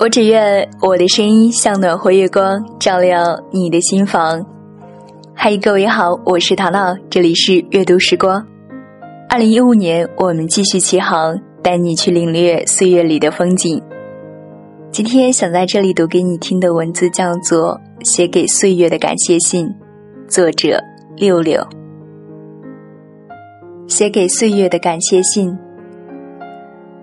[0.00, 4.42] 我只愿我的声音像暖和月光，照亮你的心房。
[5.34, 8.42] 嗨，各位好，我是糖糖，这里是阅读时光。
[9.28, 13.78] 二零一五年，我们继续启航，带你去领略岁月里的风景。
[14.90, 19.66] 今天想在这里读给你听的文字叫做《写给岁月的感谢信》，
[20.26, 20.82] 作者
[21.14, 21.62] 六六。
[23.86, 25.54] 写给岁月的感谢信。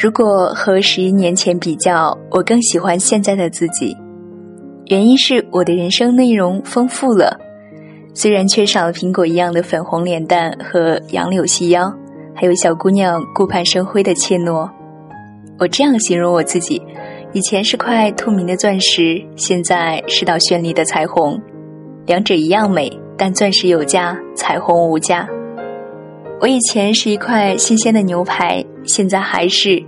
[0.00, 3.96] 如果和十一年前比较，我更喜欢现在的自己。
[4.86, 7.36] 原因是我的人生内容丰富了，
[8.14, 11.92] 虽然缺少了苹果一样的粉红脸蛋和杨柳细腰，
[12.32, 14.70] 还有小姑娘顾盼生辉的怯懦。
[15.58, 16.80] 我这样形容我自己：
[17.32, 21.36] 以前是块透明的钻石，现在是道绚丽的彩虹。
[22.06, 25.28] 两者一样美，但钻石有价，彩虹无价。
[26.40, 29.80] 我以前是一块新鲜的牛排，现在还是，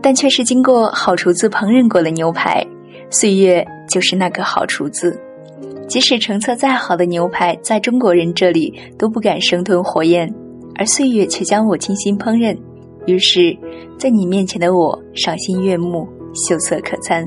[0.00, 2.66] 但却是经过好厨子烹饪过的牛排。
[3.10, 5.20] 岁月就是那个好厨子，
[5.88, 10.32] 即使成色再好的牛排，在中国人这里都不敢生吞活咽，
[10.76, 12.56] 而岁月却将我精心烹饪。
[13.06, 13.56] 于是，
[13.98, 17.24] 在你面前的我赏心悦目，秀色可餐。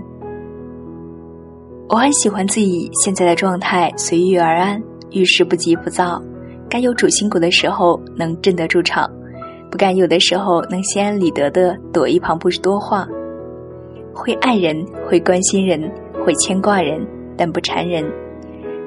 [1.88, 4.82] 我很喜欢自己现在的状态，随遇而安，
[5.12, 6.22] 遇事不急不躁。
[6.70, 9.10] 该有主心骨的时候能镇得住场，
[9.72, 13.08] 不敢有的时候能心安理得的躲一旁，不是多话。
[14.14, 15.92] 会爱人，会关心人，
[16.26, 17.06] 会牵挂人，
[17.38, 18.04] 但不缠人。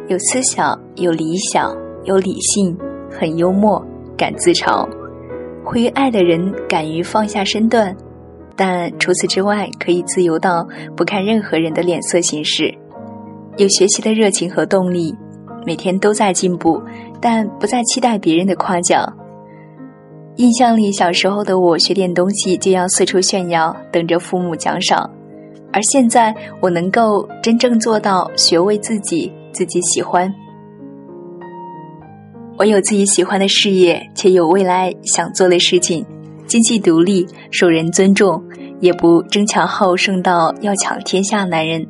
[0.08, 2.76] 有思想，有理想，有理性，
[3.10, 3.84] 很幽默，
[4.16, 4.86] 敢自嘲。
[5.64, 7.96] 会爱的人，敢于放下身段，
[8.56, 10.66] 但除此之外，可以自由到
[10.96, 12.74] 不看任何人的脸色行事。
[13.56, 15.14] 有学习的热情和动力。
[15.64, 16.82] 每天都在进步，
[17.20, 19.16] 但不再期待别人的夸奖。
[20.36, 25.04] 印象里，小时候的我学点东西就要四处炫耀，等着父母奖赏；
[25.72, 30.32] 而现在，我能够真正做到学为自己，自己喜欢。
[32.56, 36.04] 我有自己喜欢的事业，且有未来想做的事情，
[36.46, 38.42] 经济独立，受人尊重，
[38.80, 41.86] 也不争强好胜到要抢天下男人。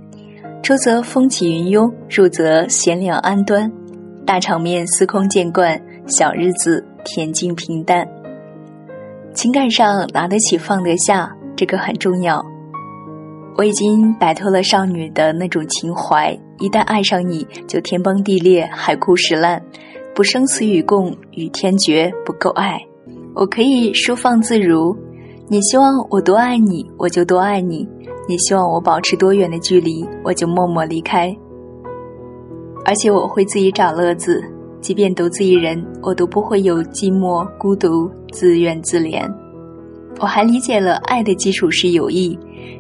[0.65, 3.71] 出则风起云涌，入则贤良安端，
[4.27, 8.05] 大场面司空见惯，小日子恬静平淡。
[9.35, 12.45] 情感上拿得起放得下，这个很重要。
[13.57, 19.63] 我已经摆脱了少女的那种情怀，一旦爱上你就天崩地裂，海枯石烂，
[20.15, 22.79] 不生死与共，与天绝不够爱。
[23.35, 24.97] 我可以收放自如，
[25.49, 27.89] 你希望我多爱你，我就多爱你。
[28.29, 31.35] 你希望我保持多远的距离，我就默默离开。
[32.85, 34.43] 而且我会自己找乐子，
[34.83, 39.23] 即便独自一人，我都不会有寂寞、孤独、自怨自怜。
[40.19, 42.37] 我还理解了爱的基础是友谊，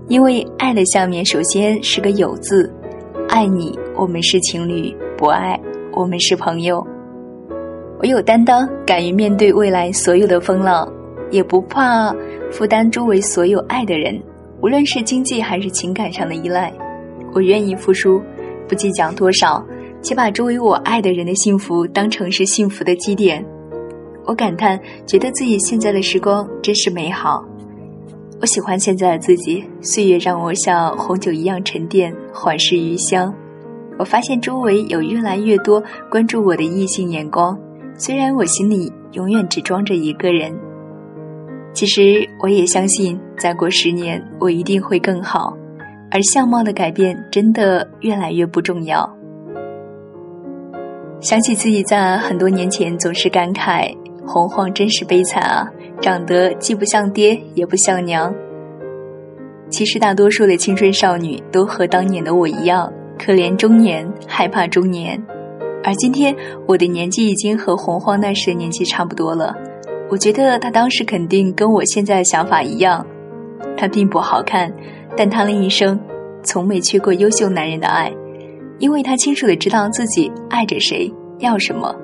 [0.09, 2.71] 因为爱的下面首先是个有字。
[3.29, 5.59] 爱你，我们是情侣；不爱，
[5.93, 6.85] 我们是朋友。
[8.01, 10.93] 我有担当，敢于面对未来所有的风浪，
[11.31, 12.13] 也不怕
[12.51, 14.21] 负担周围所有爱的人。
[14.61, 16.73] 无论是经济还是情感上的依赖，
[17.33, 18.21] 我愿意付出，
[18.69, 19.65] 不计较多少，
[20.03, 23.45] 且把周围我爱的人的幸福当成是幸福的基点。
[24.25, 27.45] 我感叹，觉得自己现在的时光真是美好。
[28.41, 33.33] 我喜欢现在的自己，岁月让我像红酒一样沉淀，缓释余香。
[33.99, 37.57] 我发现周围有越来越多关注我的异性眼光，
[37.97, 40.53] 虽然我心里永远只装着一个人。
[41.73, 45.57] 其实我也相信，再过十年我一定会更好，
[46.11, 49.09] 而相貌的改变真的越来越不重要。
[51.23, 53.89] 想起自己在很多年前总是感慨
[54.27, 55.65] ：“洪荒真是悲惨啊，
[56.01, 58.35] 长得既不像爹也不像娘。”
[59.71, 65.17] 其实大多数的青春少女都和当年的我一样，可怜中年，害怕中年。
[65.85, 66.35] 而今天
[66.67, 69.55] 我的年纪已经和洪荒那时的年纪差不多了。
[70.11, 73.07] 我觉得他当时肯定跟我现在的想法一样，
[73.77, 74.73] 他并不好看，
[75.17, 75.99] 但他的一生
[76.43, 78.13] 从没缺过优秀男人的爱，
[78.83, 81.09] 因为他清楚的知道自己爱着谁，
[81.39, 81.95] 要什么。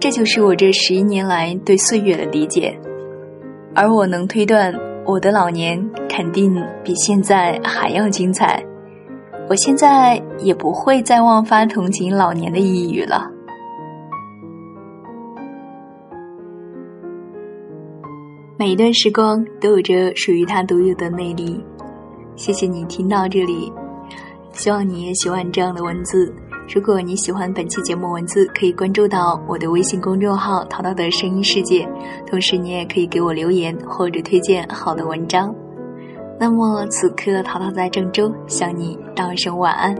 [0.00, 2.74] 这就是我这十一年来对岁月的理解，
[3.74, 4.72] 而我能推断，
[5.04, 5.78] 我的老年
[6.08, 8.64] 肯定比现在还要精彩。
[9.46, 13.30] 我现在也不会再妄发同情老年的抑郁了。
[18.58, 21.62] 每一段时光都有着属于它独有的魅力。
[22.36, 23.70] 谢谢你听到这里，
[24.58, 26.34] 希望你也喜欢这样的文字。
[26.74, 31.88] 如果你喜欢本期节目文字，可以关注到我的微信公众号“淘淘的声音世界”，
[32.26, 35.54] 同时你也可以给我留言或者推荐好的文章。
[36.40, 39.94] 那么此刻，淘淘在郑州向你道一声晚安。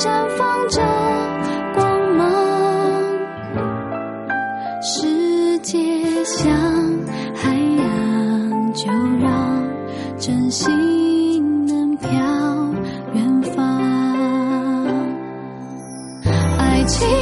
[0.00, 0.80] 绽放着
[1.74, 2.26] 光芒
[4.80, 5.78] 世界
[6.24, 6.50] 像
[7.34, 9.68] 海洋就让
[10.18, 12.08] 真心能飘
[13.12, 13.78] 远方
[16.56, 17.19] 爱情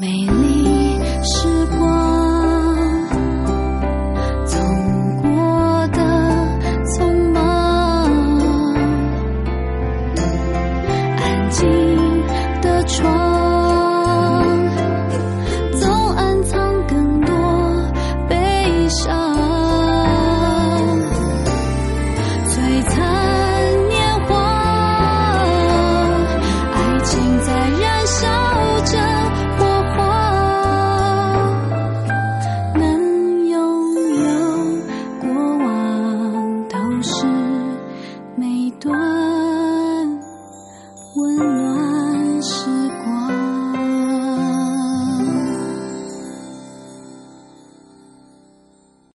[0.00, 0.39] 是。